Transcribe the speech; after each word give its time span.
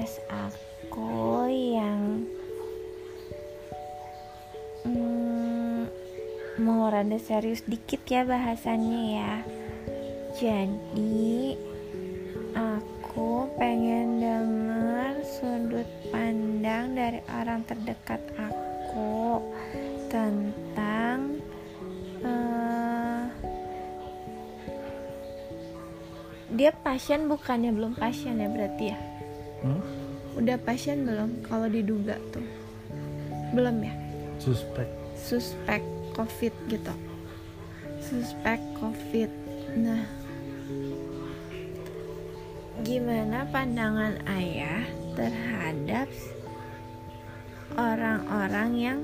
podcast 0.00 0.24
aku 0.32 1.44
yang 1.52 2.24
hmm, 4.88 5.84
mau 6.56 6.88
rada 6.88 7.20
serius 7.20 7.60
dikit 7.68 8.00
ya 8.08 8.24
bahasannya 8.24 9.02
ya. 9.20 9.34
Jadi 10.40 11.52
aku 12.56 13.44
pengen 13.60 14.24
denger 14.24 15.20
sudut 15.20 15.88
pandang 16.08 16.96
dari 16.96 17.20
orang 17.36 17.60
terdekat 17.68 18.24
aku 18.40 19.44
tentang 20.08 21.44
uh, 22.24 23.28
dia 26.56 26.72
pasien 26.72 27.28
bukannya 27.28 27.68
belum 27.68 28.00
pasien 28.00 28.40
ya 28.40 28.48
berarti 28.48 28.96
ya 28.96 29.00
Hmm? 29.60 29.82
udah 30.38 30.56
pasien 30.62 31.02
belum? 31.04 31.42
Kalau 31.44 31.66
diduga 31.66 32.16
tuh. 32.30 32.44
Belum 33.50 33.82
ya? 33.82 33.94
Suspek. 34.40 34.88
suspek 35.20 35.82
covid 36.16 36.54
gitu. 36.70 36.94
Suspek 38.00 38.60
covid. 38.80 39.28
Nah 39.76 40.00
gimana 42.80 43.44
pandangan 43.52 44.16
ayah 44.32 44.88
terhadap 45.12 46.08
orang-orang 47.76 48.70
yang 48.80 48.98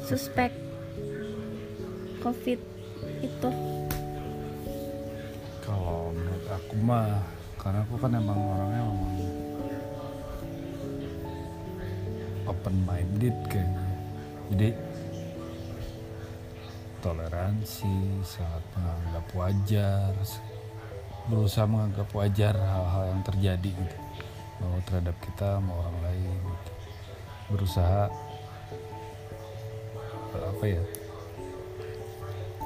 suspek 0.00 0.48
covid 2.24 2.56
itu? 3.20 3.50
Kalau 5.60 6.10
menurut 6.16 6.46
aku 6.48 6.74
mah, 6.80 7.20
karena 7.60 7.84
aku 7.84 7.94
kan 8.00 8.16
emang 8.16 8.40
orangnya 8.40 8.80
emang 8.88 9.19
open 12.60 12.76
minded 12.84 13.32
kayaknya. 13.48 13.88
Jadi 14.52 14.68
toleransi, 17.00 18.20
sangat 18.20 18.60
menganggap 18.76 19.26
wajar, 19.32 20.12
berusaha 21.32 21.64
menganggap 21.64 22.08
wajar 22.12 22.52
hal-hal 22.52 23.04
yang 23.16 23.22
terjadi 23.24 23.70
gitu, 23.72 23.96
bahwa 24.60 24.78
terhadap 24.84 25.16
kita 25.24 25.56
sama 25.56 25.72
orang 25.72 25.96
lain. 26.04 26.36
Gitu. 26.44 26.72
Berusaha 27.56 28.02
eh, 30.36 30.44
apa 30.44 30.64
ya? 30.68 30.82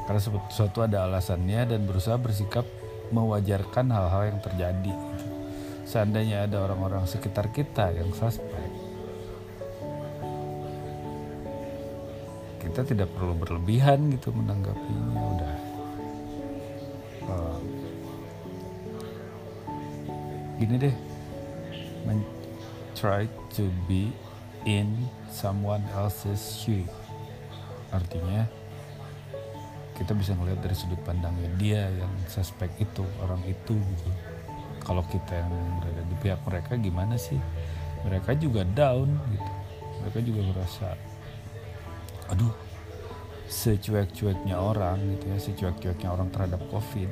Karena 0.05 0.21
sesuatu 0.21 0.79
ada 0.83 1.07
alasannya 1.07 1.71
dan 1.71 1.81
berusaha 1.87 2.19
bersikap 2.19 2.67
mewajarkan 3.15 3.87
hal-hal 3.95 4.35
yang 4.35 4.41
terjadi. 4.43 4.91
gitu. 4.91 5.27
Seandainya 5.87 6.51
ada 6.51 6.67
orang-orang 6.67 7.07
sekitar 7.07 7.55
kita 7.55 7.95
yang 7.95 8.11
suspek, 8.11 8.74
kita 12.75 12.91
tidak 12.91 13.07
perlu 13.15 13.39
berlebihan 13.39 14.11
gitu 14.11 14.35
menanggapinya. 14.35 15.15
Udah, 15.15 15.55
eh, 17.31 17.59
gini 20.59 20.75
deh, 20.83 20.97
men- 22.03 22.27
try 22.99 23.31
to 23.55 23.71
be 23.87 24.11
in 24.67 25.07
someone 25.31 25.87
else's 25.95 26.43
shoe. 26.43 26.83
Artinya 27.95 28.51
kita 29.95 30.11
bisa 30.11 30.35
ngelihat 30.35 30.59
dari 30.59 30.75
sudut 30.75 30.99
pandangnya 31.07 31.47
dia 31.55 31.87
yang 31.95 32.11
suspek 32.27 32.75
itu 32.83 33.07
orang 33.23 33.39
itu 33.47 33.79
gitu 33.79 34.11
kalau 34.83 35.07
kita 35.07 35.31
yang 35.31 35.55
berada 35.79 36.03
di 36.11 36.17
pihak 36.19 36.43
mereka 36.43 36.75
gimana 36.75 37.15
sih 37.15 37.39
mereka 38.03 38.35
juga 38.35 38.67
down 38.67 39.15
gitu 39.31 39.53
mereka 40.03 40.19
juga 40.27 40.41
merasa 40.51 40.99
aduh 42.27 42.64
secuek-cueknya 43.49 44.57
orang 44.57 44.97
gitu 45.17 45.25
ya 45.29 45.39
secuek-cueknya 45.39 46.09
orang 46.11 46.29
terhadap 46.33 46.61
covid. 46.73 47.09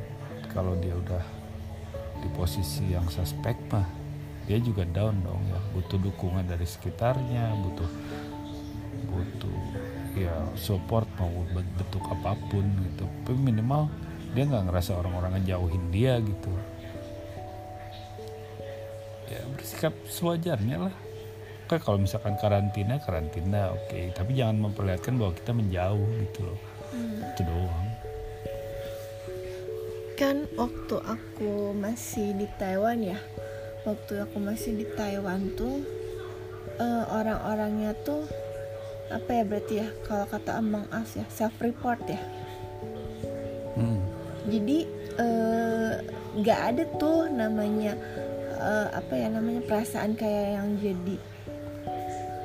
Kalau 0.53 0.77
dia 0.81 0.93
udah 0.93 1.25
di 2.21 2.29
posisi 2.37 2.93
yang 2.93 3.09
suspek 3.09 3.57
mah 3.73 3.89
dia 4.45 4.59
juga 4.61 4.85
down 4.89 5.21
dong 5.25 5.43
ya. 5.49 5.61
Butuh 5.77 5.99
dukungan 6.01 6.45
dari 6.49 6.65
sekitarnya 6.65 7.57
butuh 7.63 7.91
butuh 9.13 9.59
ya 10.17 10.35
support 10.57 11.09
mau 11.17 11.33
bentuk 11.53 12.05
apa 12.09 12.37
pun 12.49 12.65
gitu. 12.91 13.05
Tapi 13.25 13.39
minimal 13.39 13.89
dia 14.33 14.49
nggak 14.49 14.73
ngerasa 14.73 14.97
orang-orang 14.97 15.41
ngejauhin 15.41 15.85
dia 15.93 16.17
gitu. 16.21 16.53
Ya 19.33 19.41
bersikap 19.57 19.97
sewajarnya 20.09 20.89
lah 20.89 20.95
kan 21.73 21.81
kalau 21.81 21.99
misalkan 22.05 22.37
karantina 22.37 23.01
karantina 23.01 23.73
oke. 23.73 24.13
Tapi 24.13 24.31
jangan 24.37 24.69
memperlihatkan 24.69 25.17
bahwa 25.17 25.33
kita 25.33 25.57
menjauh 25.57 26.09
gitu 26.21 26.41
loh. 26.45 26.59
Itu 27.33 27.43
doang. 27.49 27.89
Kan 30.21 30.37
waktu 30.61 30.97
aku 31.01 31.73
masih 31.73 32.37
di 32.37 32.47
Taiwan 32.61 33.01
ya 33.01 33.17
waktu 33.83 34.23
aku 34.23 34.39
masih 34.39 34.79
di 34.79 34.87
Taiwan 34.95 35.59
tuh 35.59 35.83
eh, 36.79 37.05
orang-orangnya 37.11 37.99
tuh 38.07 38.23
apa 39.11 39.29
ya 39.29 39.43
berarti 39.45 39.75
ya 39.83 39.89
kalau 40.07 40.25
kata 40.31 40.63
Among 40.63 40.87
Us 40.95 41.19
ya 41.19 41.27
self 41.29 41.59
report 41.59 42.01
ya. 42.07 42.21
Hmm. 43.73 44.05
jadi 44.47 44.85
eh, 45.17 45.93
nggak 46.37 46.61
ada 46.61 46.85
tuh 47.01 47.27
namanya 47.33 47.97
eh, 48.61 48.89
apa 48.93 49.13
ya 49.17 49.33
namanya 49.33 49.65
perasaan 49.65 50.15
kayak 50.15 50.61
yang 50.61 50.69
jadi 50.79 51.17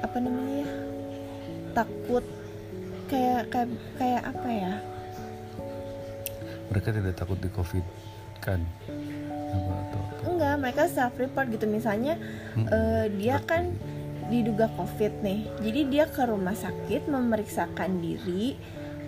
apa 0.03 0.17
namanya 0.21 0.65
ya 0.65 0.69
takut 1.73 2.25
kayak 3.07 3.41
kayak 3.53 3.69
kayak 3.95 4.23
apa 4.25 4.49
ya? 4.49 4.73
Mereka 6.67 6.87
tidak 6.91 7.15
takut 7.15 7.39
di 7.39 7.49
covid 7.53 7.85
kan? 8.43 8.59
Apa 9.53 9.71
atau 9.87 9.99
apa? 9.99 10.21
Enggak 10.27 10.55
mereka 10.59 10.83
self 10.91 11.15
report 11.15 11.47
gitu. 11.53 11.65
Misalnya 11.65 12.19
Hmm. 12.53 12.67
eh, 12.67 13.05
dia 13.15 13.39
kan 13.45 13.71
diduga 14.27 14.67
covid 14.75 15.23
nih. 15.23 15.47
Jadi 15.63 15.79
dia 15.87 16.05
ke 16.09 16.27
rumah 16.27 16.57
sakit 16.57 17.07
memeriksakan 17.07 18.03
diri 18.03 18.59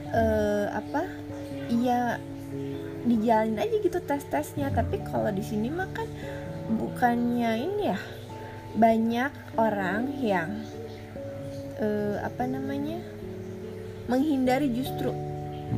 eh, 0.10 0.66
apa 0.72 1.06
iya 1.70 2.18
dijalanin 3.06 3.62
aja 3.62 3.76
gitu 3.80 4.00
tes 4.04 4.26
tesnya 4.26 4.74
tapi 4.74 5.00
kalau 5.06 5.30
di 5.32 5.40
sini 5.46 5.70
mah 5.70 5.88
kan 5.94 6.10
bukannya 6.76 7.62
ini 7.62 7.94
ya 7.94 8.00
banyak 8.76 9.32
orang 9.56 10.10
yang 10.20 10.50
eh, 11.80 12.16
apa 12.20 12.44
namanya? 12.46 13.00
Menghindari 14.06 14.74
justru 14.74 15.14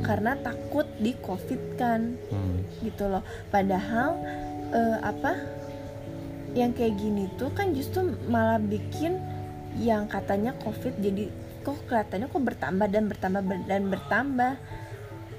karena 0.01 0.39
takut 0.39 0.87
di 1.03 1.11
covid 1.19 1.75
kan 1.75 2.15
Hmm. 2.31 2.63
gitu 2.79 3.11
loh. 3.11 3.23
Padahal 3.51 4.15
eh, 4.71 4.97
apa? 5.03 5.35
Yang 6.55 6.71
kayak 6.79 6.95
gini 6.95 7.23
tuh 7.35 7.51
kan 7.51 7.71
justru 7.75 8.07
malah 8.27 8.59
bikin 8.59 9.19
yang 9.79 10.07
katanya 10.07 10.51
covid 10.59 10.95
jadi 10.99 11.31
kok 11.63 11.79
kelihatannya 11.87 12.27
kok 12.27 12.43
bertambah 12.43 12.87
dan 12.91 13.03
bertambah 13.07 13.41
ber- 13.43 13.67
dan 13.67 13.83
bertambah. 13.87 14.53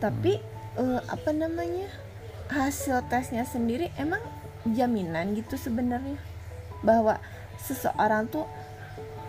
Tapi 0.01 0.33
eh, 0.77 1.01
apa 1.05 1.31
namanya? 1.33 1.89
Hasil 2.53 3.09
tesnya 3.09 3.49
sendiri 3.49 3.89
emang 3.97 4.21
jaminan 4.69 5.33
gitu 5.33 5.57
sebenarnya. 5.57 6.21
Bahwa 6.85 7.17
seseorang 7.57 8.29
tuh 8.29 8.45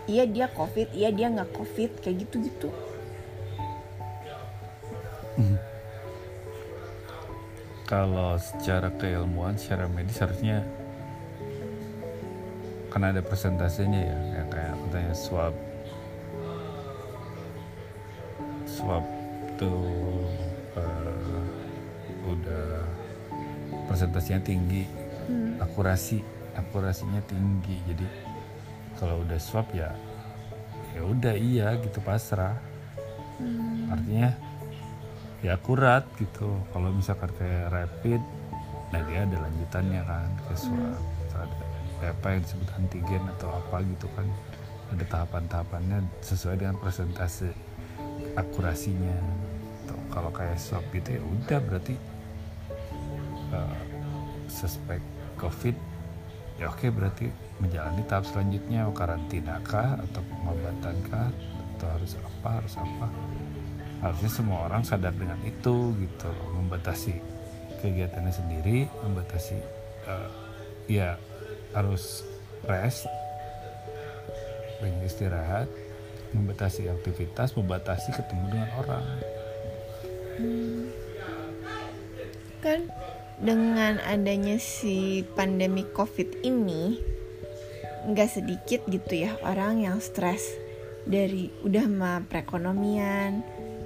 iya 0.04 0.24
dia 0.28 0.46
covid 0.52 0.92
iya 0.92 1.08
dia 1.08 1.32
nggak 1.32 1.50
covid 1.54 1.90
kayak 2.00 2.26
gitu 2.28 2.36
gitu 2.44 2.70
Hmm. 5.34 5.58
Kalau 7.90 8.38
secara 8.38 8.86
keilmuan, 8.94 9.58
secara 9.58 9.90
medis 9.90 10.22
harusnya 10.22 10.62
kan 12.86 13.02
ada 13.02 13.18
persentasenya 13.18 13.98
ya, 13.98 14.18
kayak 14.30 14.48
kayak 14.54 14.74
katanya 14.78 15.14
swab 15.18 15.54
swab 18.62 19.02
tuh 19.58 20.22
eh, 20.78 21.42
udah 22.30 22.86
persentasenya 23.90 24.38
tinggi, 24.46 24.86
Hmm. 25.26 25.58
akurasi 25.58 26.22
akurasinya 26.54 27.18
tinggi. 27.26 27.82
Jadi 27.90 28.06
kalau 29.04 29.20
udah 29.20 29.36
swab 29.36 29.68
ya 29.76 29.92
ya 30.96 31.04
udah 31.04 31.36
iya 31.36 31.76
gitu 31.84 32.00
pasrah. 32.00 32.56
Hmm. 33.36 33.92
Artinya 33.92 34.32
ya 35.44 35.60
akurat 35.60 36.08
gitu 36.16 36.56
kalau 36.72 36.88
misalkan 36.88 37.28
kayak 37.36 37.68
rapid 37.68 38.22
nah 38.88 39.04
dia 39.04 39.28
ada 39.28 39.36
lanjutannya 39.44 40.00
kan 40.08 40.30
ke 40.48 40.54
swab 40.56 40.96
ada 41.36 41.64
kayak 42.00 42.16
apa 42.16 42.26
yang 42.32 42.40
disebut 42.48 42.68
antigen 42.80 43.22
atau 43.36 43.48
apa 43.52 43.76
gitu 43.84 44.08
kan 44.16 44.24
ada 44.88 45.04
tahapan-tahapannya 45.04 45.98
sesuai 46.24 46.64
dengan 46.64 46.80
persentase 46.80 47.52
akurasinya 48.40 49.20
Tuh, 49.84 50.00
kalau 50.08 50.32
kayak 50.32 50.56
swab 50.56 50.80
gitu 50.96 51.20
ya 51.20 51.20
udah 51.20 51.58
berarti 51.60 51.94
eh, 53.52 53.80
suspek 54.48 55.04
covid 55.36 55.76
ya 56.58 56.70
oke 56.70 56.86
berarti 56.94 57.30
menjalani 57.58 58.02
tahap 58.06 58.24
selanjutnya 58.30 58.86
karantina 58.94 59.58
kah 59.66 59.98
atau 59.98 60.22
pengobatan 60.22 60.96
kah 61.10 61.28
atau 61.74 61.88
harus 61.98 62.12
apa 62.18 62.48
harus 62.62 62.74
apa 62.78 63.06
harusnya 64.04 64.30
semua 64.30 64.68
orang 64.70 64.82
sadar 64.86 65.16
dengan 65.16 65.40
itu 65.42 65.96
gitu 65.98 66.30
membatasi 66.54 67.18
kegiatannya 67.82 68.32
sendiri 68.32 68.78
membatasi 69.02 69.58
uh, 70.06 70.30
ya 70.86 71.18
harus 71.74 72.22
rest 72.68 73.08
banyak 74.78 75.08
istirahat 75.08 75.66
membatasi 76.34 76.86
aktivitas 76.90 77.54
membatasi 77.58 78.14
ketemu 78.14 78.44
dengan 78.50 78.70
orang 78.78 79.04
hmm. 80.38 80.84
kan 82.62 82.80
dengan 83.42 83.98
adanya 84.06 84.62
si 84.62 85.26
pandemi 85.34 85.82
covid 85.90 86.44
ini 86.46 86.98
nggak 88.04 88.30
sedikit 88.30 88.84
gitu 88.86 89.26
ya 89.26 89.34
orang 89.42 89.80
yang 89.80 89.98
stres 89.98 90.44
dari 91.08 91.48
udah 91.64 91.86
mah 91.88 92.18
perekonomian 92.28 93.44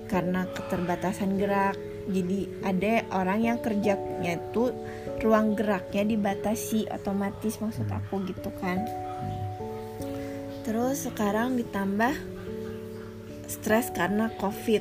karena 0.09 0.49
keterbatasan 0.51 1.37
gerak. 1.37 1.77
Jadi 2.09 2.65
ada 2.65 3.05
orang 3.13 3.45
yang 3.45 3.59
kerjanya 3.61 4.41
itu 4.41 4.73
ruang 5.21 5.53
geraknya 5.53 6.09
dibatasi 6.09 6.89
otomatis 6.89 7.61
maksud 7.61 7.85
aku 7.85 8.25
gitu 8.25 8.49
kan. 8.57 8.81
Terus 10.65 11.05
sekarang 11.05 11.61
ditambah 11.61 12.17
stres 13.45 13.93
karena 13.93 14.33
covid 14.41 14.81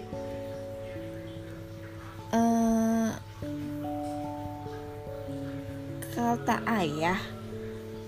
kata 6.18 6.66
ayah 6.82 7.22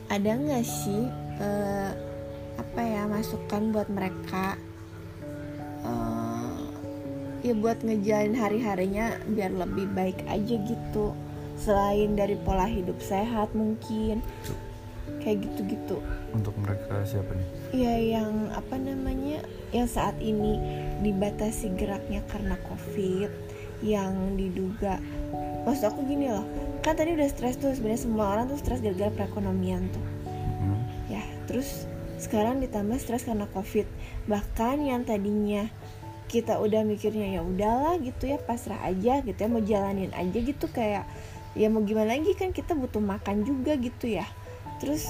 ada 0.10 0.34
nggak 0.34 0.66
sih 0.66 1.06
uh, 1.38 1.94
apa 2.58 2.82
ya 2.82 3.06
masukan 3.06 3.70
buat 3.70 3.86
mereka? 3.94 4.58
Uh, 5.86 6.74
ya 7.46 7.54
buat 7.54 7.78
ngejalin 7.86 8.34
hari-harinya 8.34 9.14
biar 9.30 9.54
lebih 9.54 9.86
baik 9.94 10.26
aja 10.26 10.58
gitu. 10.58 11.14
Selain 11.62 12.18
dari 12.18 12.34
pola 12.42 12.66
hidup 12.66 12.98
sehat 12.98 13.54
mungkin. 13.54 14.26
Kayak 15.22 15.46
gitu-gitu. 15.46 16.02
Untuk 16.34 16.58
mereka 16.58 17.06
siapa 17.06 17.30
nih? 17.38 17.48
Ya 17.78 17.94
yang 18.18 18.50
apa 18.58 18.74
namanya 18.82 19.46
yang 19.70 19.86
saat 19.86 20.18
ini 20.18 20.58
dibatasi 21.06 21.78
geraknya 21.78 22.26
karena 22.26 22.58
covid 22.66 23.30
yang 23.84 24.36
diduga. 24.36 25.00
Maksud 25.68 25.92
aku 25.92 26.04
gini 26.08 26.31
loh 26.31 26.46
kan 26.80 26.96
tadi 26.96 27.12
udah 27.12 27.28
stres 27.28 27.60
tuh 27.60 27.76
sebenarnya 27.76 28.02
semua 28.08 28.26
orang 28.31 28.48
tuh 28.48 28.60
stres 28.60 28.80
gara-gara 28.80 29.12
perekonomian 29.12 29.92
tuh. 29.92 30.06
Hmm. 30.60 30.80
ya 31.08 31.24
terus 31.48 31.88
sekarang 32.20 32.60
ditambah 32.60 33.00
stres 33.00 33.28
karena 33.28 33.48
covid. 33.52 33.88
Bahkan 34.28 34.84
yang 34.84 35.08
tadinya 35.08 35.68
kita 36.30 36.62
udah 36.62 36.86
mikirnya 36.86 37.40
ya 37.40 37.42
udahlah 37.42 37.98
gitu 38.00 38.30
ya 38.30 38.38
pasrah 38.38 38.78
aja 38.86 39.24
gitu 39.26 39.40
ya 39.40 39.50
mau 39.50 39.64
jalanin 39.66 40.14
aja 40.14 40.38
gitu 40.38 40.70
kayak 40.70 41.10
ya 41.58 41.68
mau 41.74 41.81
gimana 41.81 42.14
lagi 42.14 42.38
kan 42.38 42.54
kita 42.54 42.78
butuh 42.78 43.02
makan 43.02 43.44
juga 43.48 43.76
gitu 43.80 44.20
ya. 44.20 44.28
Terus 44.84 45.08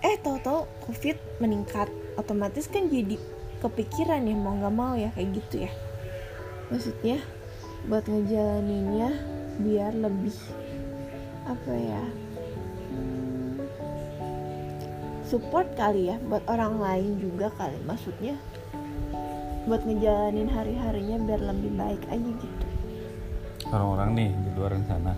eh 0.00 0.16
tahu-tahu 0.20 0.66
covid 0.88 1.16
meningkat 1.38 1.90
otomatis 2.16 2.70
kan 2.70 2.88
jadi 2.88 3.18
kepikiran 3.60 4.24
ya 4.24 4.36
mau 4.36 4.56
nggak 4.56 4.74
mau 4.74 4.92
ya 4.96 5.10
kayak 5.12 5.42
gitu 5.42 5.68
ya. 5.68 5.72
Maksudnya 6.72 7.20
buat 7.84 8.04
ngejalaninnya 8.08 9.12
biar 9.60 9.92
lebih 9.92 10.34
apa 11.44 11.72
ya 11.76 12.04
hmm, 12.88 13.60
support 15.28 15.68
kali 15.76 16.08
ya 16.08 16.16
buat 16.24 16.40
orang 16.48 16.80
lain 16.80 17.20
juga 17.20 17.52
kali. 17.60 17.76
Maksudnya 17.84 18.40
buat 19.68 19.84
ngejalanin 19.84 20.48
hari-harinya 20.48 21.16
biar 21.28 21.40
lebih 21.44 21.72
baik 21.76 22.02
aja 22.08 22.30
gitu. 22.40 22.66
Orang-orang 23.68 24.10
nih 24.16 24.30
di 24.32 24.50
luar 24.56 24.72
sana. 24.88 25.12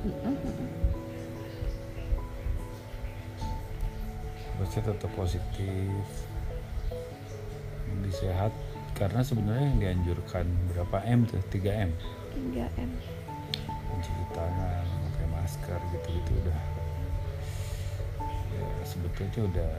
Harusnya 4.57 4.83
tetap 4.91 5.11
positif 5.15 6.07
lebih 7.95 8.15
sehat. 8.15 8.51
Karena 8.97 9.21
sebenarnya 9.21 9.67
yang 9.69 9.79
dianjurkan 9.83 10.49
berapa 10.73 11.05
M 11.05 11.29
tuh? 11.29 11.43
3 11.53 11.85
M 11.85 11.93
3 12.37 12.85
M. 12.85 12.93
Mencuci 13.89 14.25
tangan 14.37 14.85
masker 15.47 15.79
gitu-gitu 15.95 16.33
udah. 16.43 16.61
Ya 18.51 18.67
sebetulnya 18.83 19.41
udah 19.47 19.73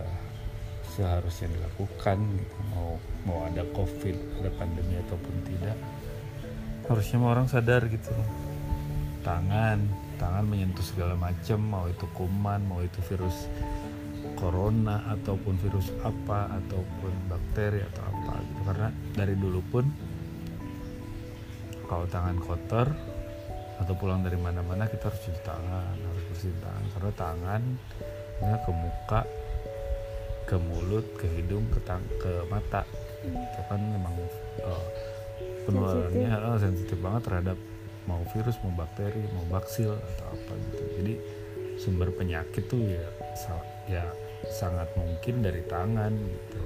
seharusnya 0.95 1.51
dilakukan 1.53 2.17
gitu. 2.39 2.57
Mau 2.71 2.95
mau 3.27 3.43
ada 3.45 3.67
covid 3.75 4.15
ada 4.39 4.49
pandemi 4.55 4.95
ataupun 4.95 5.35
tidak 5.43 5.75
harusnya 6.87 7.19
orang 7.19 7.51
sadar 7.51 7.83
gitu. 7.91 8.15
Tangan 9.27 9.83
tangan 10.15 10.47
menyentuh 10.47 10.87
segala 10.87 11.19
macam 11.19 11.59
mau 11.61 11.85
itu 11.91 12.07
kuman 12.15 12.63
mau 12.63 12.79
itu 12.79 13.03
virus 13.11 13.51
corona 14.39 15.03
ataupun 15.19 15.59
virus 15.61 15.91
apa 16.01 16.47
ataupun 16.63 17.11
bakteri 17.27 17.83
atau 17.91 18.01
apa 18.07 18.33
gitu. 18.39 18.61
Karena 18.65 18.87
dari 19.13 19.35
dulu 19.35 19.59
pun 19.67 19.83
kalau 21.87 22.05
tangan 22.07 22.37
kotor 22.43 22.87
atau 23.77 23.93
pulang 23.95 24.25
dari 24.25 24.35
mana-mana 24.35 24.89
kita 24.89 25.07
harus 25.09 25.21
cuci 25.21 25.41
tangan 25.41 25.95
harus 25.95 26.23
bersihin 26.29 26.59
tangan. 26.59 26.83
Karena 26.93 27.11
tangan 27.15 27.61
ya, 28.43 28.55
ke 28.61 28.71
muka 28.71 29.21
ke 30.47 30.55
mulut 30.55 31.05
ke 31.19 31.27
hidung 31.27 31.67
ke 31.71 31.79
tang 31.83 32.03
ke 32.19 32.43
mata. 32.51 32.83
Itu 33.23 33.61
kan 33.67 33.81
memang 33.81 34.15
uh, 34.63 34.85
penularannya 35.67 36.29
sensitif. 36.31 36.47
Uh, 36.47 36.59
sensitif 36.59 36.97
banget 36.99 37.21
terhadap 37.27 37.57
mau 38.07 38.23
virus 38.31 38.55
mau 38.63 38.71
bakteri 38.71 39.19
mau 39.35 39.45
baksil 39.51 39.95
atau 39.95 40.25
apa 40.31 40.53
gitu. 40.55 40.83
Jadi 41.01 41.13
sumber 41.77 42.09
penyakit 42.15 42.65
tuh 42.65 42.79
ya 42.81 43.05
ya 43.87 44.03
sangat 44.49 44.89
mungkin 44.97 45.41
dari 45.45 45.61
tangan 45.65 46.13
gitu 46.13 46.61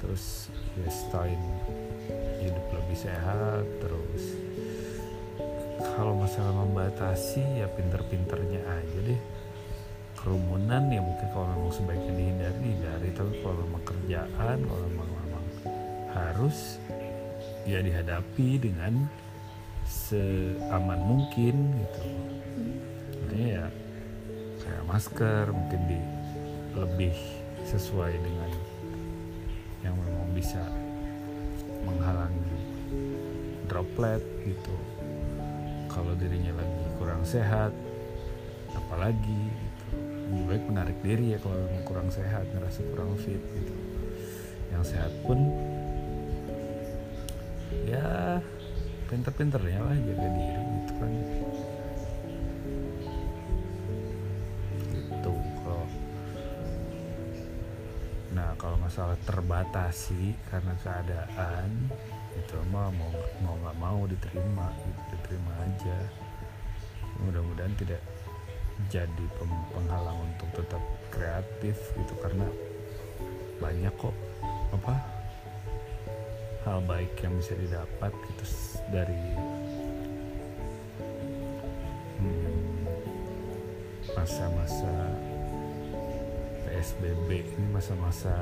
terus 0.00 0.48
ya 0.80 0.88
selain 0.88 1.40
hidup 2.40 2.66
lebih 2.72 2.96
sehat 2.96 3.64
terus 3.84 4.40
kalau 5.80 6.12
masalah 6.12 6.52
membatasi 6.64 7.40
ya 7.60 7.66
pinter-pinternya 7.72 8.60
aja 8.68 8.98
deh. 9.04 9.20
Kerumunan 10.16 10.92
ya 10.92 11.00
mungkin 11.00 11.28
kalau 11.32 11.48
memang 11.56 11.72
sebaiknya 11.72 12.12
dihindari 12.12 12.58
dihindari. 12.60 13.08
Tapi 13.16 13.32
kalau 13.40 13.56
memang 13.64 13.84
kerjaan 13.88 14.56
kalau 14.68 14.84
memang, 14.92 15.08
memang 15.08 15.44
harus 16.12 16.76
ya 17.64 17.80
dihadapi 17.80 18.60
dengan 18.60 19.08
seaman 19.88 21.00
mungkin 21.00 21.80
gitu. 21.80 22.00
Artinya 23.24 23.48
ya 23.48 23.66
kayak 24.60 24.84
masker 24.84 25.44
mungkin 25.48 25.80
di 25.88 26.00
lebih 26.76 27.16
sesuai 27.64 28.12
dengan 28.20 28.50
bisa 30.40 30.64
menghalangi 31.84 32.64
droplet 33.68 34.24
gitu. 34.48 34.72
Kalau 35.92 36.16
dirinya 36.16 36.56
lagi 36.56 36.84
kurang 36.96 37.28
sehat 37.28 37.76
apalagi 38.72 39.52
gitu. 39.52 39.84
Lebih 40.32 40.44
baik 40.48 40.64
menarik 40.64 40.98
diri 41.04 41.36
ya 41.36 41.38
kalau 41.44 41.60
memang 41.60 41.84
kurang 41.84 42.08
sehat 42.08 42.48
ngerasa 42.56 42.80
kurang 42.88 43.20
fit 43.20 43.42
gitu. 43.52 43.74
Yang 44.72 44.96
sehat 44.96 45.12
pun 45.28 45.44
ya 47.84 48.40
pinter-pinternya 49.12 49.80
lah 49.84 49.92
jaga 49.92 50.24
diri 50.24 50.64
gitu 50.80 50.92
kan 50.96 51.12
masalah 58.90 59.14
terbatasi 59.22 60.34
karena 60.50 60.74
keadaan 60.82 61.94
itu 62.34 62.58
mah 62.74 62.90
mau 62.90 63.14
mau 63.38 63.54
nggak 63.62 63.78
mau 63.78 64.02
diterima 64.02 64.66
gitu 64.82 65.02
diterima 65.14 65.52
aja. 65.62 65.98
Mudah-mudahan 67.22 67.70
tidak 67.78 68.02
jadi 68.90 69.26
penghalang 69.70 70.26
untuk 70.26 70.50
tetap 70.58 70.82
kreatif 71.14 71.78
gitu 72.02 72.18
karena 72.18 72.50
banyak 73.62 73.94
kok 73.94 74.16
apa 74.74 74.98
hal 76.66 76.82
baik 76.82 77.14
yang 77.22 77.38
bisa 77.38 77.54
didapat 77.54 78.10
gitu 78.10 78.44
dari 78.90 79.22
hmm, 82.18 82.90
masa-masa 84.18 84.90
hmm, 84.90 86.66
PSBB 86.66 87.54
ini 87.54 87.66
masa-masa 87.70 88.34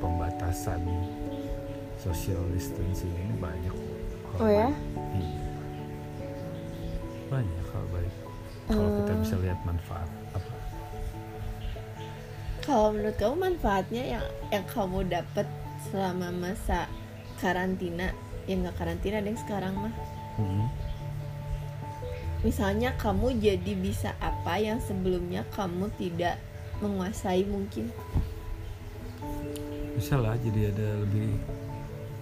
pembatasan 0.00 0.80
social 2.00 2.40
distancing 2.56 3.12
ini 3.12 3.36
banyak 3.36 3.74
oh 4.40 4.48
ya? 4.48 4.72
hmm. 4.72 5.32
banyak 7.28 7.66
hal 7.70 7.84
baik. 7.92 8.14
Kalau 8.72 8.88
uh. 8.88 8.96
kita 9.04 9.12
bisa 9.20 9.34
lihat 9.44 9.60
manfaat 9.68 10.08
apa? 10.32 10.52
Kalau 12.64 12.88
menurut 12.96 13.16
kamu 13.20 13.36
manfaatnya 13.36 14.02
yang 14.18 14.26
yang 14.48 14.64
kamu 14.72 15.04
dapat 15.06 15.46
selama 15.92 16.32
masa 16.32 16.88
karantina? 17.38 18.16
Yang 18.48 18.66
nggak 18.66 18.76
karantina 18.80 19.18
deh 19.20 19.36
sekarang 19.36 19.76
mah? 19.76 19.94
Hmm. 20.40 20.66
misalnya 22.40 22.96
kamu 22.96 23.36
jadi 23.36 23.72
bisa 23.76 24.16
apa 24.24 24.56
yang 24.56 24.80
sebelumnya 24.80 25.44
kamu 25.52 25.92
tidak 26.00 26.40
menguasai 26.80 27.44
mungkin 27.44 27.92
bisa 30.00 30.16
lah 30.16 30.32
jadi 30.40 30.72
ada 30.72 31.04
lebih 31.04 31.28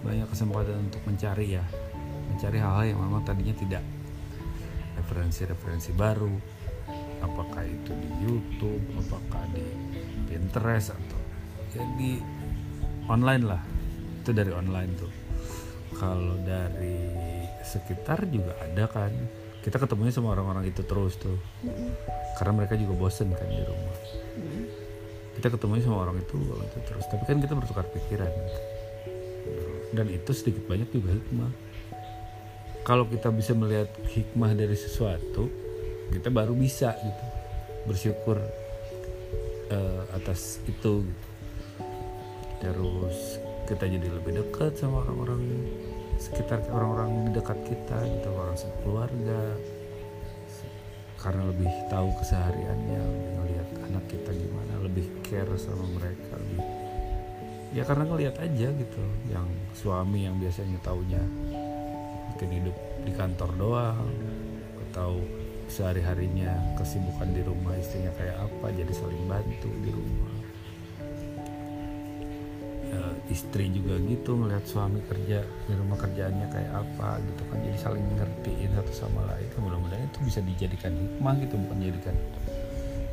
banyak 0.03 0.27
kesempatan 0.27 0.91
untuk 0.91 0.99
mencari 1.07 1.55
ya. 1.55 1.63
Mencari 2.27 2.59
hal-hal 2.59 2.91
yang 2.91 2.99
memang 2.99 3.23
tadinya 3.23 3.55
tidak 3.55 3.79
referensi-referensi 4.99 5.95
baru. 5.95 6.27
Apakah 7.23 7.63
itu 7.63 7.95
di 7.95 8.09
YouTube 8.19 8.83
apakah 8.99 9.47
di 9.55 9.63
Pinterest 10.27 10.91
atau 10.91 11.19
ya 11.71 11.87
di 11.95 12.19
online 13.07 13.47
lah. 13.47 13.63
Itu 14.27 14.35
dari 14.35 14.51
online 14.51 14.91
tuh. 14.99 15.13
Kalau 15.95 16.35
dari 16.43 16.99
sekitar 17.63 18.27
juga 18.27 18.59
ada 18.59 18.91
kan. 18.91 19.15
Kita 19.63 19.79
ketemunya 19.79 20.11
sama 20.11 20.35
orang-orang 20.35 20.67
itu 20.67 20.83
terus 20.83 21.15
tuh. 21.15 21.39
Karena 22.35 22.59
mereka 22.59 22.75
juga 22.75 23.07
bosen 23.07 23.31
kan 23.31 23.47
di 23.47 23.63
rumah 23.63 23.97
kita 25.39 25.55
ketemunya 25.55 25.87
sama 25.87 26.03
orang 26.03 26.19
itu 26.19 26.35
terus. 26.83 27.07
Tapi 27.07 27.23
kan 27.23 27.39
kita 27.39 27.55
bertukar 27.55 27.87
pikiran. 27.95 28.27
Dan 29.95 30.11
itu 30.11 30.35
sedikit 30.35 30.67
banyak 30.67 30.91
juga 30.91 31.15
hikmah. 31.15 31.51
Kalau 32.83 33.07
kita 33.07 33.31
bisa 33.31 33.55
melihat 33.55 33.87
hikmah 34.11 34.51
dari 34.51 34.75
sesuatu 34.75 35.47
kita 36.11 36.27
baru 36.27 36.51
bisa 36.51 36.91
gitu. 36.99 37.25
Bersyukur 37.87 38.37
eh, 39.71 40.03
atas 40.11 40.59
itu 40.67 41.07
gitu. 41.07 41.27
terus 42.59 43.39
kita 43.71 43.87
jadi 43.87 44.03
lebih 44.19 44.35
dekat 44.35 44.75
sama 44.75 45.07
orang-orang 45.07 45.39
sekitar 46.19 46.59
orang-orang 46.75 47.31
di 47.31 47.39
dekat 47.39 47.55
kita 47.63 47.97
gitu 48.03 48.27
orang 48.35 48.57
sekeluarga. 48.59 49.41
Karena 51.19 51.47
lebih 51.47 51.71
tahu 51.87 52.11
kesehariannya 52.19 53.01
ngelihat 53.39 53.67
anak 53.91 54.03
kita 54.11 54.31
gimana 54.31 54.78
lebih 54.99 55.23
care 55.23 55.55
sama 55.55 55.87
mereka 55.95 56.35
lebih. 56.35 56.67
Ya 57.71 57.87
karena 57.87 58.03
ngelihat 58.03 58.35
aja 58.43 58.67
gitu 58.75 59.03
yang 59.31 59.47
suami 59.71 60.27
yang 60.27 60.35
biasanya 60.35 60.75
taunya 60.83 61.21
mungkin 62.27 62.49
hidup 62.51 62.75
di 63.07 63.11
kantor 63.15 63.51
doang 63.55 64.09
atau 64.89 65.23
sehari 65.69 66.03
harinya 66.03 66.49
kesibukan 66.75 67.29
di 67.31 67.45
rumah 67.45 67.77
istrinya 67.77 68.11
kayak 68.19 68.41
apa 68.41 68.67
jadi 68.75 68.91
saling 68.91 69.23
bantu 69.29 69.71
di 69.85 69.89
rumah. 69.93 70.33
Ya, 72.89 73.05
istri 73.29 73.69
juga 73.69 74.01
gitu 74.01 74.33
ngelihat 74.33 74.65
suami 74.65 74.97
kerja 75.05 75.45
di 75.45 75.73
rumah 75.77 75.95
kerjaannya 76.01 76.47
kayak 76.49 76.73
apa 76.73 77.21
gitu 77.21 77.43
kan 77.53 77.57
jadi 77.61 77.77
saling 77.77 78.05
ngertiin 78.17 78.71
satu 78.75 78.91
sama 78.91 79.29
lain. 79.29 79.47
Mudah-mudahan 79.61 80.09
itu 80.09 80.19
bisa 80.25 80.41
dijadikan 80.41 80.97
hikmah 80.97 81.37
gitu 81.37 81.55
bukan 81.55 81.77
dijadikan 81.85 82.17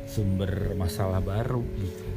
sumber 0.07 0.73
masalah 0.79 1.19
baru 1.19 1.61
gitu. 1.75 2.07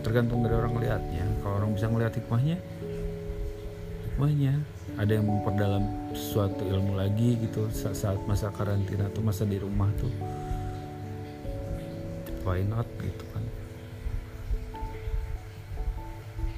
Tergantung 0.00 0.42
dari 0.42 0.56
orang 0.56 0.72
melihatnya 0.74 1.24
kalau 1.44 1.60
orang 1.62 1.70
bisa 1.76 1.86
melihat 1.92 2.16
hikmahnya 2.16 2.58
hikmahnya. 4.16 4.56
Ada 4.96 5.20
yang 5.20 5.28
memperdalam 5.28 5.84
suatu 6.16 6.64
ilmu 6.64 6.96
lagi 6.96 7.36
gitu 7.36 7.68
sa- 7.68 7.92
saat 7.92 8.16
masa 8.24 8.48
karantina 8.48 9.12
atau 9.12 9.20
masa 9.20 9.44
di 9.44 9.60
rumah 9.60 9.92
tuh. 10.00 10.08
Why 12.48 12.64
not 12.64 12.88
gitu 13.04 13.24
kan? 13.36 13.44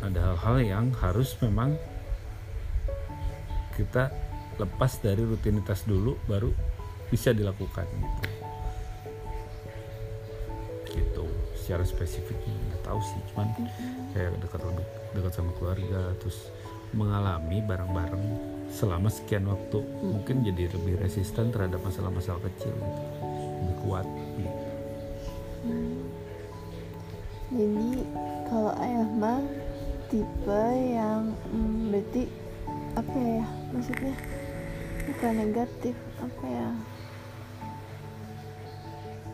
Ada 0.07 0.39
hal-hal 0.39 0.57
yang 0.63 0.87
harus 1.03 1.35
memang 1.43 1.75
kita 3.75 4.15
lepas 4.63 5.03
dari 5.03 5.27
rutinitas 5.27 5.83
dulu 5.83 6.15
baru 6.31 6.55
bisa 7.11 7.35
dilakukan 7.35 7.87
gitu 7.91 8.48
gitu. 10.93 11.25
Secara 11.57 11.85
spesifik 11.85 12.37
nggak 12.45 12.83
tahu 12.85 13.01
sih 13.03 13.21
cuman 13.33 13.49
kayak 14.17 14.33
dekat 14.41 14.61
lebih 14.65 14.87
dekat 15.17 15.33
sama 15.37 15.51
keluarga 15.57 16.13
terus 16.21 16.49
mengalami 16.97 17.61
bareng-bareng 17.61 18.25
selama 18.73 19.13
sekian 19.13 19.45
waktu. 19.49 19.81
Mungkin 20.01 20.45
jadi 20.45 20.73
lebih 20.73 21.01
resisten 21.01 21.53
terhadap 21.53 21.81
masalah-masalah 21.85 22.41
kecil 22.49 22.73
gitu. 22.73 23.03
Lebih 23.65 23.77
kuat 23.85 24.07
gitu. 24.39 24.67
jadi 27.49 27.89
kalau 28.45 28.73
ayah 28.77 29.09
mah 29.17 29.41
tipe 30.13 30.65
yang 30.73 31.33
mm, 31.49 31.93
berarti 31.93 32.23
apa 32.97 33.17
ya 33.17 33.47
maksudnya? 33.73 34.15
Bukan 35.09 35.33
negatif 35.41 35.97
apa 36.21 36.45
ya 36.45 36.69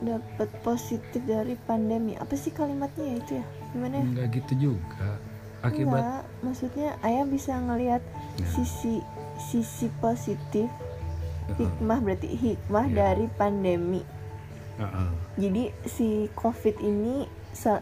dapat 0.05 0.49
positif 0.61 1.21
dari 1.25 1.57
pandemi. 1.65 2.15
Apa 2.15 2.37
sih 2.37 2.53
kalimatnya 2.53 3.05
ya 3.05 3.17
itu 3.19 3.33
ya? 3.41 3.45
Gimana 3.73 3.95
ya? 4.01 4.05
Nggak 4.05 4.27
gitu 4.37 4.53
juga. 4.71 5.19
Akibat 5.65 6.05
Enggak, 6.05 6.25
maksudnya 6.45 6.89
ayah 7.01 7.25
bisa 7.25 7.57
ngelihat 7.57 8.03
Ya. 8.37 8.47
sisi 8.53 9.01
sisi 9.41 9.89
positif 9.99 10.69
hikmah 11.57 11.99
berarti 12.05 12.29
hikmah 12.29 12.87
Ya. 12.93 12.95
dari 13.09 13.27
pandemi. 13.35 14.03
Heeh. 14.75 15.11
jadi 15.39 15.71
si 15.87 16.27
covid 16.35 16.75
ini 16.83 17.31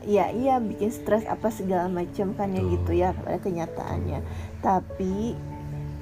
ya 0.04 0.28
iya 0.28 0.60
bikin 0.60 0.92
stres 0.92 1.24
apa 1.24 1.48
segala 1.48 1.88
macam 1.88 2.36
kan 2.36 2.52
ya 2.52 2.60
gitu 2.60 2.92
ya 2.92 3.16
pada 3.16 3.40
kenyataannya. 3.40 4.20
Tapi 4.60 5.32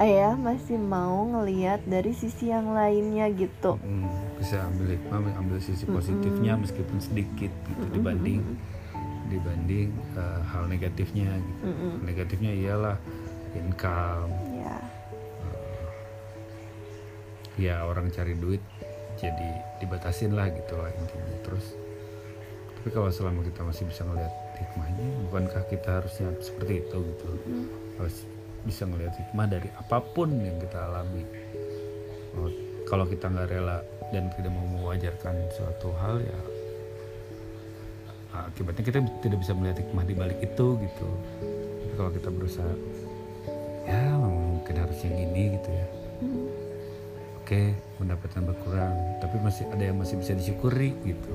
ayah 0.00 0.32
masih 0.32 0.80
mau 0.80 1.28
ngelihat 1.28 1.84
dari 1.84 2.16
sisi 2.16 2.48
yang 2.48 2.72
lainnya 2.72 3.28
gitu. 3.36 3.76
Mm, 3.84 4.08
bisa 4.40 4.64
ambil 4.64 4.96
hikmah 4.96 5.36
ambil 5.36 5.58
sisi 5.60 5.84
positifnya 5.84 6.56
meskipun 6.56 6.98
sedikit 6.98 7.52
gitu 7.52 7.84
dibanding 7.92 8.40
dibanding 9.28 9.92
eh, 10.16 10.40
hal 10.48 10.64
negatifnya 10.66 11.36
gitu. 11.36 11.62
Mm-mm. 11.68 11.94
negatifnya 12.02 12.50
iyalah 12.56 12.96
income. 13.52 14.32
Ya 14.56 14.76
ya 17.60 17.84
orang 17.84 18.08
cari 18.08 18.32
duit 18.40 18.64
jadi 19.20 19.50
dibatasin 19.84 20.32
lah 20.32 20.48
gitu 20.48 20.80
lah 20.80 20.88
intinya. 20.96 21.36
Terus 21.44 21.76
tapi 22.80 22.88
kalau 22.96 23.12
selama 23.12 23.44
kita 23.44 23.60
masih 23.60 23.84
bisa 23.84 24.00
ngelihat 24.08 24.32
hikmahnya 24.56 25.06
bukankah 25.28 25.64
kita 25.68 26.00
harusnya 26.00 26.32
seperti 26.40 26.88
itu 26.88 26.96
gitu? 26.96 27.28
Harus 28.00 28.24
bisa 28.64 28.84
ngelihat 28.84 29.14
hikmah 29.16 29.46
dari 29.48 29.68
apa 29.72 29.98
pun 30.00 30.30
yang 30.40 30.56
kita 30.60 30.78
alami. 30.90 31.24
Oh, 32.36 32.52
kalau 32.86 33.06
kita 33.08 33.30
nggak 33.30 33.48
rela 33.50 33.80
dan 34.10 34.30
tidak 34.34 34.52
mau 34.52 34.66
mewajarkan 34.66 35.34
suatu 35.54 35.94
hal 35.98 36.18
ya 36.22 36.40
akibatnya 38.30 38.82
kita 38.86 38.98
tidak 39.20 39.38
bisa 39.42 39.52
melihat 39.54 39.82
hikmah 39.82 40.04
di 40.06 40.14
balik 40.14 40.38
itu 40.40 40.66
gitu. 40.78 41.08
Tapi 41.82 41.94
kalau 41.98 42.10
kita 42.14 42.28
berusaha 42.30 42.72
ya 43.88 44.14
mungkin 44.16 44.74
harus 44.78 44.98
yang 45.02 45.16
ini 45.18 45.58
gitu 45.58 45.70
ya. 45.72 45.86
Mm. 46.20 46.48
oke 47.40 47.62
pendapatan 47.96 48.44
berkurang 48.44 48.92
tapi 49.24 49.40
masih 49.40 49.64
ada 49.72 49.82
yang 49.88 49.98
masih 49.98 50.20
bisa 50.20 50.32
disyukuri 50.36 50.94
gitu. 51.02 51.32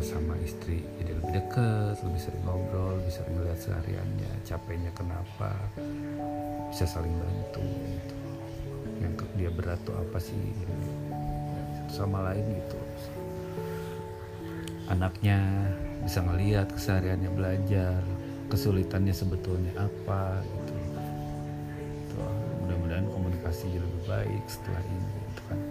Sama 0.00 0.36
istri 0.40 0.80
jadi 1.00 1.12
lebih 1.30 1.46
dekat 1.46 1.94
lebih 2.02 2.22
sering 2.26 2.42
ngobrol 2.42 2.98
bisa 3.06 3.22
melihat 3.30 3.54
sehariannya 3.62 4.30
capeknya 4.42 4.90
kenapa 4.98 5.54
bisa 6.74 6.90
saling 6.90 7.14
bantu 7.22 7.62
gitu. 7.62 8.16
Yang 8.98 9.12
dia 9.38 9.50
berat 9.54 9.78
tuh 9.86 9.94
apa 9.94 10.18
sih 10.18 10.42
satu 11.78 12.02
sama 12.02 12.26
lain 12.26 12.42
gitu. 12.50 12.78
Anaknya 14.90 15.38
bisa 16.02 16.18
ngelihat 16.18 16.66
kesehariannya 16.74 17.30
belajar 17.30 18.02
kesulitannya 18.50 19.14
sebetulnya 19.14 19.70
apa 19.78 20.42
gitu. 20.42 20.74
Mudah-mudahan 22.66 23.06
komunikasi 23.06 23.70
lebih 23.78 24.02
baik 24.10 24.42
setelah 24.50 24.82
ini 24.82 25.14
gitu 25.30 25.42
kan 25.46 25.69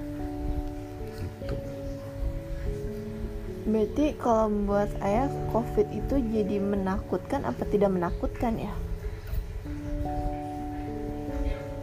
berarti 3.70 4.18
kalau 4.18 4.50
buat 4.66 4.90
ayah 5.06 5.30
covid 5.54 5.88
itu 5.94 6.16
jadi 6.34 6.58
menakutkan 6.58 7.46
apa 7.46 7.64
tidak 7.70 7.94
menakutkan 7.94 8.58
ya? 8.58 8.74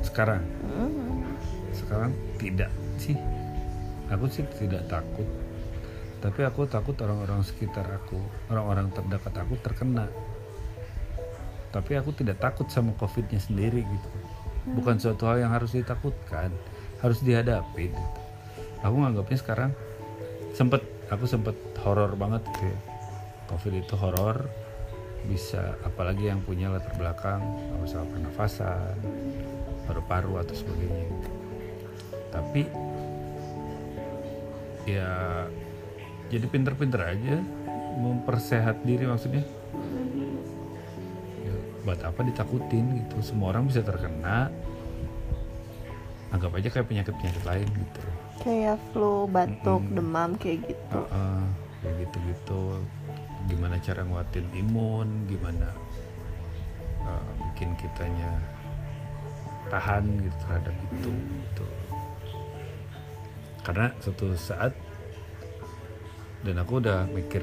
Sekarang? 0.02 0.42
Mm. 0.64 1.22
sekarang 1.76 2.10
tidak 2.40 2.72
sih. 2.98 3.14
Aku 4.10 4.26
sih 4.26 4.42
tidak 4.58 4.88
takut. 4.90 5.28
Tapi 6.18 6.40
aku 6.42 6.66
takut 6.66 6.96
orang-orang 6.98 7.44
sekitar 7.46 7.86
aku 7.86 8.18
orang-orang 8.50 8.90
terdekat 8.90 9.34
aku 9.38 9.54
terkena. 9.62 10.10
Tapi 11.70 11.92
aku 12.00 12.10
tidak 12.16 12.40
takut 12.42 12.66
sama 12.72 12.96
covidnya 12.96 13.38
sendiri 13.38 13.84
gitu. 13.84 14.08
Bukan 14.72 14.98
suatu 14.98 15.30
hal 15.30 15.46
yang 15.46 15.52
harus 15.54 15.76
ditakutkan 15.76 16.50
harus 17.00 17.20
dihadapi 17.20 17.92
gitu. 17.92 18.20
aku 18.80 18.96
nganggapnya 19.02 19.38
sekarang 19.40 19.70
sempet 20.56 20.80
aku 21.10 21.24
sempet 21.28 21.54
horor 21.82 22.18
banget 22.18 22.42
gitu 22.54 22.70
ya. 22.70 22.78
Covid 23.46 23.74
itu 23.78 23.94
horor 23.94 24.50
bisa 25.26 25.74
apalagi 25.82 26.30
yang 26.30 26.42
punya 26.42 26.70
latar 26.70 26.94
belakang 26.98 27.42
masalah 27.82 28.06
pernafasan 28.10 28.94
paru-paru 29.86 30.42
atau 30.42 30.54
sebagainya. 30.54 31.06
Tapi 32.30 32.62
ya 34.86 35.10
jadi 36.26 36.46
pinter-pinter 36.50 37.00
aja 37.02 37.38
mempersehat 37.96 38.82
diri 38.82 39.06
maksudnya. 39.06 39.46
Ya, 41.42 41.56
buat 41.86 42.02
apa 42.02 42.26
ditakutin 42.26 43.02
gitu. 43.02 43.22
Semua 43.22 43.54
orang 43.54 43.70
bisa 43.70 43.82
terkena 43.82 44.50
anggap 46.34 46.50
aja 46.58 46.68
kayak 46.72 46.86
penyakit-penyakit 46.90 47.44
lain 47.46 47.68
gitu. 47.70 48.02
Kayak 48.42 48.78
flu 48.92 49.26
batuk 49.30 49.82
Mm-mm. 49.82 49.96
demam 49.96 50.30
kayak 50.38 50.58
gitu. 50.66 50.98
Heeh, 50.98 51.42
kayak 51.82 51.94
gitu-gitu. 52.06 52.60
Gimana 53.46 53.78
cara 53.78 54.02
nguatin 54.02 54.46
imun 54.58 55.08
gimana 55.30 55.70
uh, 57.06 57.30
bikin 57.52 57.78
kitanya 57.78 58.42
tahan 59.70 60.02
gitu 60.22 60.36
terhadap 60.46 60.74
itu 60.74 61.10
gitu. 61.14 61.66
Karena 63.62 63.86
suatu 64.02 64.34
saat 64.34 64.74
dan 66.46 66.62
aku 66.62 66.78
udah 66.78 67.10
mikir 67.10 67.42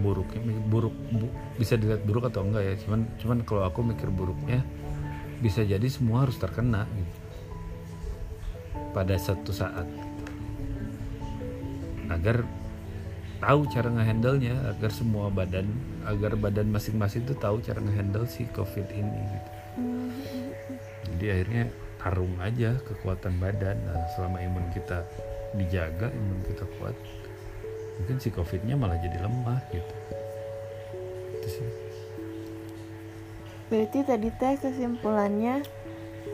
buruknya 0.00 0.40
mikir 0.40 0.64
buruk 0.72 0.94
bu- 1.12 1.34
bisa 1.60 1.76
dilihat 1.76 2.04
buruk 2.04 2.28
atau 2.28 2.44
enggak 2.44 2.64
ya. 2.64 2.74
Cuman 2.84 3.00
cuman 3.20 3.38
kalau 3.44 3.62
aku 3.64 3.80
mikir 3.84 4.08
buruknya 4.12 4.64
bisa 5.40 5.64
jadi 5.64 5.84
semua 5.88 6.24
harus 6.28 6.36
terkena 6.36 6.84
gitu 6.92 7.27
pada 8.98 9.14
satu 9.14 9.54
saat. 9.54 9.86
Agar 12.10 12.42
tahu 13.38 13.70
cara 13.70 13.94
ngehandle 13.94 14.42
nya 14.42 14.58
agar 14.66 14.90
semua 14.90 15.30
badan 15.30 15.70
agar 16.02 16.34
badan 16.34 16.74
masing-masing 16.74 17.22
itu 17.22 17.38
tahu 17.38 17.62
cara 17.62 17.78
ngehandle 17.78 18.26
si 18.26 18.42
covid 18.50 18.90
ini 18.90 19.22
gitu. 19.30 19.50
jadi 21.14 21.26
akhirnya 21.38 21.64
tarung 22.02 22.34
aja 22.42 22.74
kekuatan 22.82 23.38
badan. 23.38 23.78
Nah, 23.86 24.02
selama 24.18 24.42
imun 24.42 24.66
kita 24.74 25.06
dijaga 25.54 26.10
imun 26.10 26.42
kita 26.50 26.66
kuat 26.78 26.98
mungkin 27.98 28.18
si 28.18 28.34
covidnya 28.34 28.74
malah 28.74 28.98
jadi 28.98 29.22
lemah 29.22 29.62
gitu. 29.70 29.94
Itu 31.38 31.48
sih. 31.50 31.68
Berarti 33.70 33.98
tadi 34.02 34.28
teh 34.34 34.54
kesimpulannya 34.58 35.54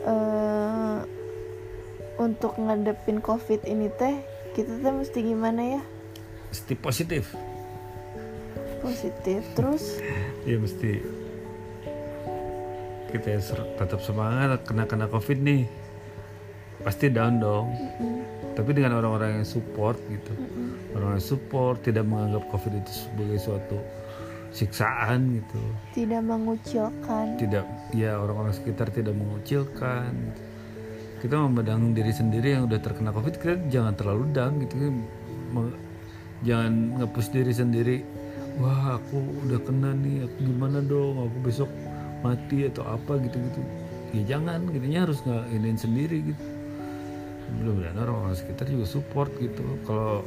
eh 0.05 0.99
untuk 2.15 2.55
ngadepin 2.55 3.19
covid 3.19 3.63
ini 3.67 3.91
teh 3.91 4.15
kita 4.55 4.79
teh 4.79 4.93
mesti 4.93 5.19
gimana 5.19 5.61
ya? 5.79 5.81
Mesti 6.51 6.73
positif. 6.79 7.35
Positif 8.79 9.43
terus? 9.57 9.99
Ya 10.47 10.55
mesti. 10.55 11.03
Kita 13.11 13.39
tetap 13.75 13.99
semangat 13.99 14.63
kena 14.63 14.87
kena 14.87 15.11
covid 15.11 15.43
nih. 15.43 15.67
Pasti 16.87 17.11
down 17.11 17.43
dong. 17.43 17.67
Tapi 18.55 18.71
dengan 18.71 18.95
orang-orang 18.95 19.43
yang 19.43 19.47
support 19.47 19.99
gitu. 20.07 20.31
Orang 20.95 21.19
yang 21.19 21.25
support 21.25 21.83
tidak 21.83 22.07
menganggap 22.07 22.47
covid 22.47 22.79
itu 22.79 22.91
sebagai 23.11 23.39
suatu 23.43 23.77
siksaan 24.55 25.43
gitu. 25.43 25.59
Tidak 25.91 26.23
mengucilkan. 26.23 27.35
Tidak 27.35 27.91
ya 27.91 28.15
orang-orang 28.15 28.55
sekitar 28.55 28.87
tidak 28.95 29.11
mengucilkan. 29.11 30.15
gitu. 30.15 30.54
Kita 31.23 31.35
memandang 31.39 31.95
diri 31.95 32.11
sendiri 32.11 32.57
yang 32.57 32.67
udah 32.67 32.79
terkena 32.81 33.11
covid 33.15 33.35
kita 33.39 33.55
jangan 33.71 33.93
terlalu 33.95 34.29
down 34.35 34.59
gitu. 34.61 34.75
Jangan 36.43 36.99
ngepush 36.99 37.31
diri 37.31 37.53
sendiri 37.55 37.97
wah 38.59 38.99
aku 38.99 39.19
udah 39.47 39.59
kena 39.63 39.91
nih 39.95 40.27
aku 40.27 40.37
gimana 40.47 40.79
dong? 40.83 41.27
Aku 41.27 41.37
besok 41.43 41.71
mati 42.23 42.65
atau 42.67 42.83
apa 42.87 43.21
gitu 43.21 43.37
gitu 43.37 43.61
ya 44.15 44.35
jangan 44.35 44.65
gitunya 44.71 45.03
harus 45.03 45.19
nggak 45.27 45.43
iniin 45.51 45.79
sendiri 45.79 46.17
gitu. 46.31 46.43
Mudah-mudahan 47.61 47.97
orang-orang 47.99 48.35
sekitar 48.35 48.65
juga 48.71 48.85
support 48.87 49.29
gitu. 49.37 49.61
Kalau 49.85 50.25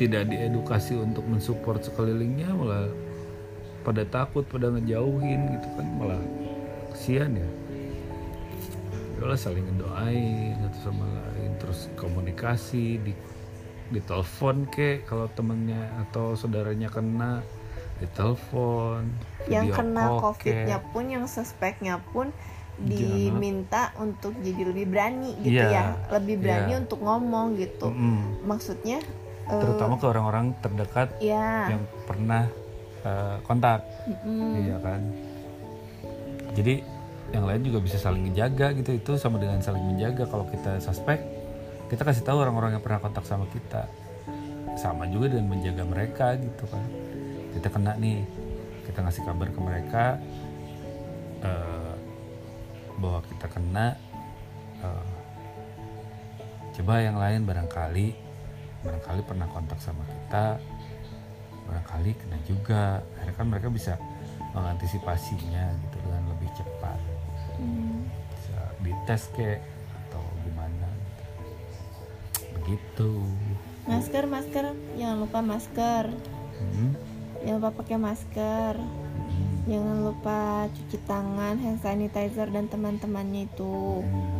tidak 0.00 0.32
diedukasi 0.32 0.96
untuk 0.96 1.22
mensupport 1.28 1.78
sekelilingnya 1.84 2.48
malah 2.56 2.88
pada 3.84 4.08
takut 4.08 4.46
pada 4.48 4.72
ngejauhin 4.72 5.58
gitu 5.58 5.68
kan 5.76 5.86
malah 6.00 6.22
kesian 6.94 7.34
ya 7.36 7.48
Yalah 9.22 9.38
saling 9.38 9.62
ngedoain 9.62 10.58
satu 10.66 10.78
sama 10.90 11.06
lain 11.06 11.54
terus 11.62 11.86
komunikasi 11.94 12.98
di 12.98 13.14
di 13.92 14.00
telepon 14.02 14.66
ke 14.66 15.06
kalau 15.06 15.30
temennya 15.30 15.94
atau 16.08 16.34
saudaranya 16.34 16.90
kena 16.90 17.38
di 18.02 18.08
telepon 18.18 19.06
yang 19.46 19.70
kena 19.70 20.18
covidnya 20.18 20.82
kek. 20.82 20.90
pun 20.90 21.04
yang 21.06 21.24
suspeknya 21.30 22.02
pun 22.10 22.34
Jangan. 22.82 22.88
diminta 22.88 23.82
untuk 24.00 24.34
jadi 24.42 24.62
lebih 24.74 24.86
berani 24.90 25.38
gitu 25.44 25.60
Iya, 25.60 25.70
ya 25.70 25.84
lebih 26.10 26.40
berani 26.40 26.72
iya. 26.72 26.80
untuk 26.82 26.98
ngomong 26.98 27.46
gitu 27.60 27.92
Mm-mm. 27.92 28.42
maksudnya 28.48 28.98
eh, 29.46 29.60
terutama 29.60 30.00
ke 30.00 30.06
orang-orang 30.08 30.46
terdekat 30.58 31.08
ya 31.22 31.78
yang 31.78 31.84
pernah 32.08 32.48
eh, 33.06 33.36
kontak 33.46 33.86
mm-mm. 34.08 34.66
iya 34.66 34.76
kan 34.82 35.00
jadi 36.58 36.74
yang 37.30 37.46
lain 37.46 37.62
juga 37.62 37.78
bisa 37.78 37.96
saling 38.02 38.26
menjaga 38.26 38.74
gitu. 38.74 38.90
Itu 38.98 39.12
sama 39.14 39.38
dengan 39.38 39.62
saling 39.62 39.82
menjaga. 39.82 40.26
Kalau 40.26 40.50
kita 40.50 40.82
suspek 40.82 41.22
kita 41.86 42.02
kasih 42.02 42.24
tahu 42.26 42.42
orang-orang 42.42 42.80
yang 42.80 42.82
pernah 42.82 42.98
kontak 42.98 43.22
sama 43.22 43.46
kita. 43.54 43.86
Sama 44.74 45.06
juga 45.06 45.36
dengan 45.36 45.54
menjaga 45.54 45.84
mereka 45.86 46.26
gitu 46.34 46.64
kan. 46.66 46.82
Kita 47.54 47.68
kena 47.68 47.92
nih 48.00 48.24
kita 48.88 48.98
ngasih 49.04 49.22
kabar 49.22 49.48
ke 49.52 49.60
mereka 49.60 50.04
eh, 51.44 51.94
bahwa 52.98 53.20
kita 53.30 53.46
kena 53.52 53.86
eh, 54.82 55.06
coba 56.72 56.94
yang 57.04 57.20
lain 57.20 57.44
barangkali 57.44 58.08
barangkali 58.82 59.20
pernah 59.22 59.46
kontak 59.52 59.78
sama 59.78 60.02
kita 60.08 60.58
barangkali 61.68 62.10
kena 62.16 62.38
juga. 62.48 63.04
Akhirnya 63.16 63.36
kan 63.36 63.46
mereka 63.48 63.68
bisa 63.68 63.94
mengantisipasinya 64.52 65.64
gitu 65.88 65.91
dites 69.02 69.26
kek 69.34 69.58
atau 70.06 70.22
gimana? 70.46 70.86
Gitu. 70.94 72.46
begitu. 72.54 73.10
Masker 73.90 74.30
masker. 74.30 74.64
Jangan 74.94 75.16
lupa 75.18 75.42
masker. 75.42 76.04
Hmm, 76.62 76.94
jangan 77.42 77.58
lupa 77.58 77.70
pakai 77.82 77.98
masker. 77.98 78.74
Hmm, 78.78 79.54
jangan 79.66 79.96
lupa 80.06 80.38
cuci 80.70 80.98
tangan 81.02 81.58
hand 81.58 81.82
sanitizer 81.82 82.46
dan 82.54 82.70
teman-temannya 82.70 83.50
itu. 83.50 84.06
Hmm. 84.06 84.38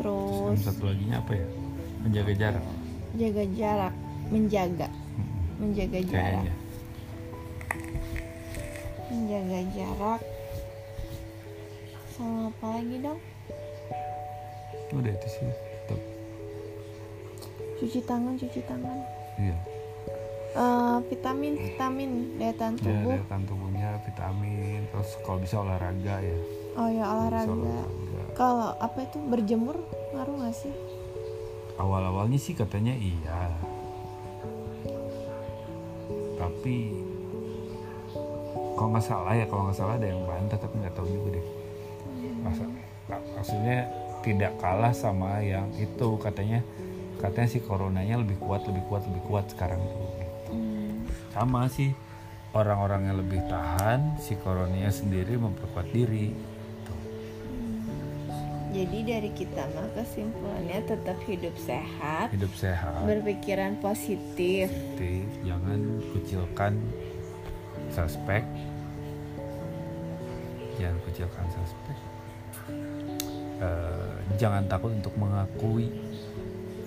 terus 0.00 0.56
Terus 0.56 0.64
satu 0.64 0.88
lagi 0.88 1.04
apa 1.12 1.32
ya? 1.36 1.46
Menjaga 2.00 2.32
jarak. 2.32 2.64
Jaga 3.20 3.44
jarak. 3.52 3.94
Menjaga. 4.32 4.88
Hmm, 4.88 5.28
menjaga 5.60 5.98
jarak. 6.08 6.24
Kayaknya. 6.24 6.54
Menjaga 9.12 9.60
jarak. 9.76 10.20
Sama 12.16 12.48
apa 12.48 12.66
lagi 12.80 12.96
dong 13.04 13.20
udah 14.92 15.12
itu 15.12 15.28
sih 15.30 15.46
Tuh. 15.86 16.00
cuci 17.78 18.00
tangan 18.04 18.34
cuci 18.36 18.60
tangan. 18.66 18.98
Iya. 19.40 19.56
Eh, 20.50 20.96
vitamin 21.06 21.54
vitamin 21.54 22.10
daya 22.34 22.54
tahan 22.58 22.74
ya 22.74 22.82
tubuh. 22.82 23.10
daya 23.14 23.24
tahan 23.30 23.44
tubuhnya 23.46 23.90
vitamin. 24.02 24.80
Terus 24.90 25.10
kalau 25.22 25.38
bisa 25.38 25.56
olahraga 25.62 26.14
ya. 26.18 26.38
Oh 26.74 26.88
ya 26.90 27.04
olahraga. 27.06 27.50
olahraga. 27.54 28.22
kalau 28.34 28.68
apa 28.76 28.98
itu 29.06 29.18
berjemur 29.30 29.76
ngaruh 30.12 30.34
nggak 30.42 30.56
sih? 30.58 30.74
Awal-awalnya 31.78 32.36
sih 32.36 32.52
katanya 32.52 32.92
iya. 32.92 33.48
Tapi 36.36 36.76
kalau 38.74 38.88
nggak 38.90 39.06
salah 39.06 39.32
ya 39.36 39.46
kalau 39.46 39.68
nggak 39.70 39.78
salah 39.78 39.94
ada 39.96 40.08
yang 40.08 40.20
bantah 40.24 40.58
tapi 40.58 40.74
nggak 40.82 40.94
tahu 40.98 41.06
juga 41.08 41.38
deh. 41.38 41.46
Masa, 42.40 42.64
mak- 43.08 43.28
maksudnya 43.36 43.88
tidak 44.20 44.56
kalah 44.60 44.92
sama 44.92 45.40
yang 45.40 45.68
itu. 45.76 46.16
Katanya 46.20 46.60
katanya 47.20 47.48
si 47.52 47.60
coronanya 47.60 48.16
lebih 48.20 48.40
kuat 48.40 48.64
lebih 48.64 48.84
kuat 48.88 49.04
lebih 49.04 49.22
kuat 49.28 49.44
sekarang 49.52 49.80
tuh. 49.80 50.08
Hmm, 50.50 51.04
sama 51.36 51.68
sih 51.68 51.92
orang-orang 52.56 53.12
yang 53.12 53.16
lebih 53.20 53.40
tahan 53.46 54.16
si 54.18 54.34
coronanya 54.40 54.90
sendiri 54.90 55.36
memperkuat 55.36 55.86
diri. 55.92 56.32
Tuh. 56.88 57.00
jadi 58.72 58.98
dari 59.04 59.30
kita 59.36 59.68
mah 59.76 59.88
kesimpulannya 59.94 60.80
tetap 60.86 61.18
hidup 61.28 61.54
sehat 61.60 62.32
hidup 62.32 62.52
sehat. 62.56 63.04
berpikiran 63.04 63.76
positif. 63.84 64.72
Positif, 64.72 65.26
jangan 65.44 65.80
kucilkan 66.16 66.72
suspek. 67.92 68.42
Jangan 70.80 70.96
kucilkan 71.04 71.44
suspek 71.52 72.09
Eh, 73.60 74.12
jangan 74.40 74.64
takut 74.64 74.88
untuk 74.88 75.12
mengakui 75.20 75.92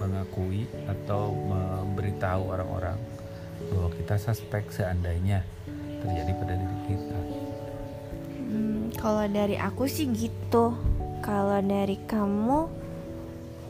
mengakui 0.02 0.66
atau 0.90 1.30
memberitahu 1.30 2.50
orang-orang 2.50 2.98
bahwa 3.70 3.94
kita 3.94 4.18
suspek 4.18 4.66
seandainya 4.74 5.46
terjadi 6.02 6.34
pada 6.34 6.54
diri 6.58 6.80
kita 6.90 7.20
Kalau 8.98 9.26
dari 9.30 9.54
aku 9.60 9.86
sih 9.86 10.10
gitu. 10.18 10.74
Kalau 11.22 11.60
dari 11.62 12.00
kamu 12.10 12.60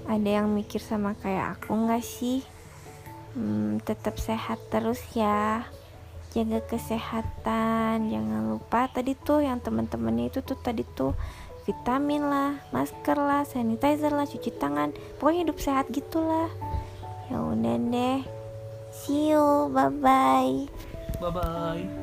ada 0.08 0.30
yang 0.30 0.48
mikir 0.52 0.80
sama 0.80 1.12
kayak 1.20 1.60
aku 1.60 1.76
nggak 1.76 2.06
sih? 2.06 2.39
Hmm, 3.36 3.84
tetap 3.84 4.16
sehat 4.16 4.63
terus 4.72 5.04
ya. 5.12 5.68
Jaga 6.32 6.66
kesehatan, 6.66 8.10
jangan 8.10 8.42
lupa 8.48 8.89
tadi 8.89 9.13
tuh 9.13 9.44
yang 9.46 9.60
teman-temannya 9.62 10.34
itu 10.34 10.39
tuh 10.42 10.58
tadi 10.58 10.82
tuh 10.86 11.13
vitamin 11.63 12.28
lah, 12.28 12.60
masker 12.76 13.15
lah, 13.15 13.47
sanitizer 13.47 14.12
lah, 14.12 14.28
cuci 14.28 14.52
tangan, 14.60 14.91
pokoknya 15.19 15.47
hidup 15.47 15.58
sehat 15.60 15.88
gitulah. 15.89 16.52
Ya 17.32 17.39
udah 17.39 17.78
deh. 17.80 18.19
See 18.93 19.34
you, 19.34 19.71
bye 19.71 19.89
bye. 19.89 20.67
Bye 21.17 21.32
bye. 21.32 22.03